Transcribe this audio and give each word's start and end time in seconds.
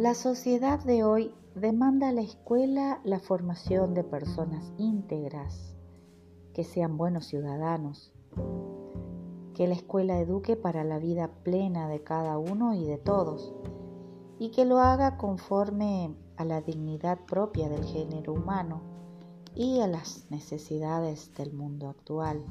La 0.00 0.14
sociedad 0.14 0.82
de 0.82 1.04
hoy 1.04 1.34
demanda 1.54 2.08
a 2.08 2.12
la 2.12 2.22
escuela 2.22 3.02
la 3.04 3.20
formación 3.20 3.92
de 3.92 4.02
personas 4.02 4.72
íntegras, 4.78 5.76
que 6.54 6.64
sean 6.64 6.96
buenos 6.96 7.26
ciudadanos, 7.26 8.10
que 9.52 9.68
la 9.68 9.74
escuela 9.74 10.18
eduque 10.18 10.56
para 10.56 10.84
la 10.84 10.98
vida 10.98 11.28
plena 11.42 11.86
de 11.86 12.02
cada 12.02 12.38
uno 12.38 12.72
y 12.72 12.86
de 12.86 12.96
todos, 12.96 13.52
y 14.38 14.52
que 14.52 14.64
lo 14.64 14.78
haga 14.78 15.18
conforme 15.18 16.16
a 16.38 16.46
la 16.46 16.62
dignidad 16.62 17.18
propia 17.26 17.68
del 17.68 17.84
género 17.84 18.32
humano 18.32 18.80
y 19.54 19.80
a 19.80 19.86
las 19.86 20.30
necesidades 20.30 21.34
del 21.34 21.52
mundo 21.52 21.90
actual. 21.90 22.42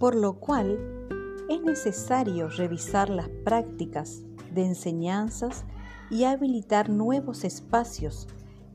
Por 0.00 0.14
lo 0.14 0.40
cual 0.40 0.78
es 1.50 1.60
necesario 1.60 2.48
revisar 2.48 3.10
las 3.10 3.28
prácticas 3.28 4.22
de 4.52 4.64
enseñanzas 4.64 5.66
y 6.10 6.24
habilitar 6.24 6.88
nuevos 6.88 7.44
espacios 7.44 8.26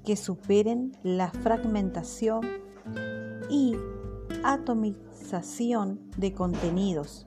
que 0.06 0.18
superen 0.18 0.96
la 1.02 1.32
fragmentación 1.32 2.42
y 3.50 3.76
atomización 4.44 6.00
de 6.16 6.32
contenidos, 6.34 7.26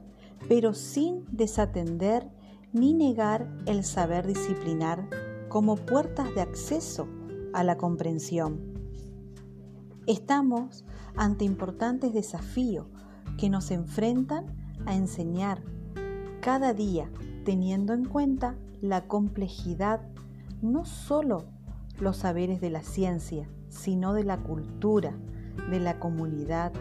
pero 0.49 0.75
sin 0.75 1.25
desatender 1.33 2.31
ni 2.73 2.95
negar 2.95 3.53
el 3.67 3.83
saber 3.83 4.29
disciplinar 4.29 5.09
como 5.49 5.75
puertas 5.75 6.33
de 6.37 6.43
acceso 6.43 7.09
a 7.53 7.65
la 7.65 7.77
comprensión. 7.77 8.61
Estamos 10.07 10.85
ante 11.17 11.45
importantes 11.45 12.15
desafíos 12.15 12.87
que 13.39 13.49
nos 13.49 13.71
enfrentan 13.71 14.45
a 14.85 14.95
enseñar 14.95 15.63
cada 16.43 16.75
día 16.75 17.11
teniendo 17.45 17.95
en 17.95 18.05
cuenta 18.05 18.57
la 18.83 19.07
complejidad 19.07 20.03
no 20.61 20.85
solo 20.85 21.45
los 21.99 22.19
saberes 22.19 22.61
de 22.61 22.71
la 22.71 22.83
ciencia, 22.83 23.49
sino 23.69 24.13
de 24.13 24.25
la 24.25 24.39
cultura, 24.39 25.17
de 25.71 25.81
la 25.81 25.99
comunidad. 25.99 26.73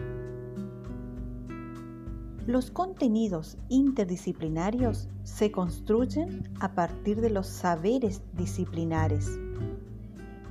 Los 2.46 2.70
contenidos 2.70 3.58
interdisciplinarios 3.68 5.08
se 5.22 5.50
construyen 5.50 6.48
a 6.60 6.74
partir 6.74 7.20
de 7.20 7.30
los 7.30 7.46
saberes 7.46 8.22
disciplinares. 8.34 9.38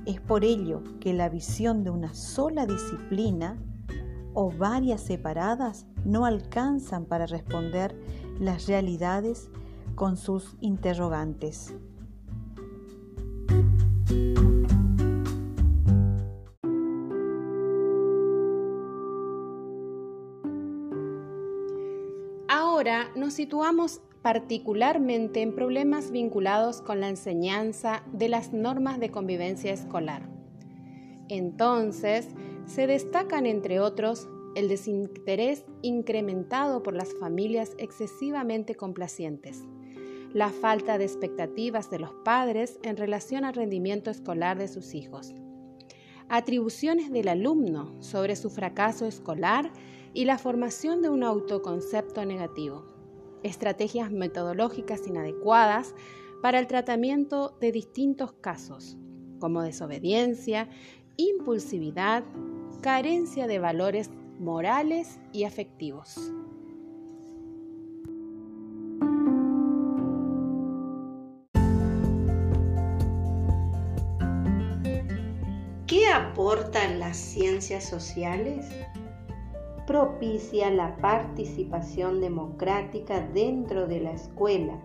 Es 0.06 0.20
por 0.20 0.44
ello 0.44 0.82
que 1.00 1.12
la 1.12 1.28
visión 1.28 1.84
de 1.84 1.90
una 1.90 2.14
sola 2.14 2.66
disciplina 2.66 3.58
o 4.40 4.52
varias 4.52 5.00
separadas 5.00 5.84
no 6.04 6.24
alcanzan 6.24 7.06
para 7.06 7.26
responder 7.26 8.00
las 8.38 8.68
realidades 8.68 9.50
con 9.96 10.16
sus 10.16 10.56
interrogantes. 10.60 11.74
Ahora 22.46 23.08
nos 23.16 23.34
situamos 23.34 24.00
particularmente 24.22 25.42
en 25.42 25.52
problemas 25.52 26.12
vinculados 26.12 26.80
con 26.80 27.00
la 27.00 27.08
enseñanza 27.08 28.04
de 28.12 28.28
las 28.28 28.52
normas 28.52 29.00
de 29.00 29.10
convivencia 29.10 29.72
escolar. 29.72 30.28
Entonces, 31.28 32.28
se 32.68 32.86
destacan 32.86 33.46
entre 33.46 33.80
otros 33.80 34.28
el 34.54 34.68
desinterés 34.68 35.64
incrementado 35.82 36.82
por 36.82 36.94
las 36.94 37.14
familias 37.14 37.72
excesivamente 37.78 38.74
complacientes, 38.74 39.64
la 40.32 40.50
falta 40.50 40.98
de 40.98 41.04
expectativas 41.04 41.90
de 41.90 41.98
los 41.98 42.12
padres 42.24 42.78
en 42.82 42.96
relación 42.96 43.44
al 43.44 43.54
rendimiento 43.54 44.10
escolar 44.10 44.58
de 44.58 44.68
sus 44.68 44.94
hijos, 44.94 45.34
atribuciones 46.28 47.10
del 47.10 47.28
alumno 47.28 47.96
sobre 48.02 48.36
su 48.36 48.50
fracaso 48.50 49.06
escolar 49.06 49.72
y 50.12 50.26
la 50.26 50.36
formación 50.36 51.00
de 51.00 51.08
un 51.08 51.22
autoconcepto 51.22 52.24
negativo, 52.26 52.84
estrategias 53.42 54.10
metodológicas 54.10 55.06
inadecuadas 55.06 55.94
para 56.42 56.58
el 56.58 56.66
tratamiento 56.66 57.56
de 57.60 57.72
distintos 57.72 58.32
casos, 58.32 58.98
como 59.38 59.62
desobediencia, 59.62 60.68
impulsividad, 61.16 62.24
carencia 62.80 63.48
de 63.48 63.58
valores 63.58 64.10
morales 64.38 65.18
y 65.32 65.44
afectivos. 65.44 66.32
¿Qué 75.88 76.06
aportan 76.06 77.00
las 77.00 77.16
ciencias 77.16 77.84
sociales? 77.84 78.68
Propicia 79.86 80.70
la 80.70 80.96
participación 80.98 82.20
democrática 82.20 83.26
dentro 83.34 83.88
de 83.88 84.00
la 84.00 84.12
escuela, 84.12 84.78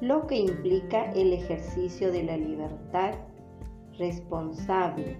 lo 0.00 0.26
que 0.26 0.36
implica 0.36 1.10
el 1.12 1.32
ejercicio 1.32 2.12
de 2.12 2.22
la 2.22 2.36
libertad 2.36 3.14
responsable, 3.98 5.18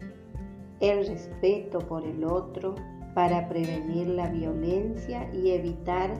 el 0.82 1.06
respeto 1.06 1.78
por 1.78 2.04
el 2.04 2.25
otro 2.25 2.75
para 3.15 3.48
prevenir 3.48 4.09
la 4.09 4.28
violencia 4.28 5.31
y 5.32 5.53
evitar 5.53 6.10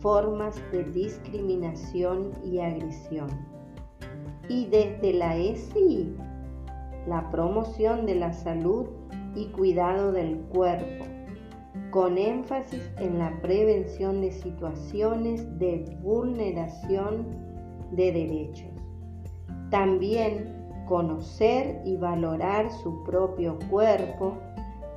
formas 0.00 0.56
de 0.72 0.84
discriminación 0.84 2.32
y 2.42 2.58
agresión. 2.58 3.28
Y 4.48 4.66
desde 4.66 5.12
la 5.12 5.36
ESI, 5.36 6.16
la 7.06 7.30
promoción 7.30 8.06
de 8.06 8.14
la 8.14 8.32
salud 8.32 8.86
y 9.34 9.48
cuidado 9.48 10.10
del 10.10 10.38
cuerpo, 10.38 11.04
con 11.90 12.16
énfasis 12.16 12.90
en 12.98 13.18
la 13.18 13.38
prevención 13.42 14.22
de 14.22 14.32
situaciones 14.32 15.58
de 15.58 15.84
vulneración 16.02 17.26
de 17.92 18.12
derechos. 18.12 18.70
También 19.70 20.57
conocer 20.88 21.82
y 21.84 21.96
valorar 21.96 22.70
su 22.70 23.02
propio 23.04 23.58
cuerpo 23.70 24.38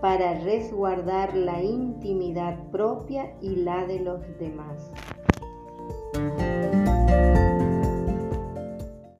para 0.01 0.39
resguardar 0.39 1.35
la 1.35 1.61
intimidad 1.61 2.57
propia 2.71 3.35
y 3.41 3.57
la 3.57 3.85
de 3.85 3.99
los 3.99 4.21
demás. 4.39 4.91